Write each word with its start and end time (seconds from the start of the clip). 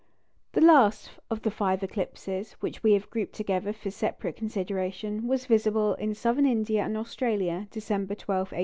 The 0.53 0.61
last 0.61 1.11
of 1.29 1.43
the 1.43 1.51
five 1.51 1.83
eclipses 1.83 2.53
which 2.53 2.81
we 2.81 2.93
have 2.93 3.07
grouped 3.11 3.33
together 3.35 3.71
for 3.71 3.91
separate 3.91 4.35
consideration 4.35 5.27
was 5.27 5.45
visible 5.45 5.93
in 5.93 6.15
Southern 6.15 6.47
India 6.47 6.81
and 6.83 6.97
Australia, 6.97 7.67
December 7.69 8.15
12, 8.15 8.37
1871. 8.53 8.59